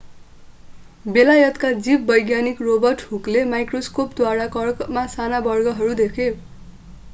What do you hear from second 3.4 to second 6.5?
माइक्रोस्कोपद्वारा कर्कमा साना वर्गहरू देखे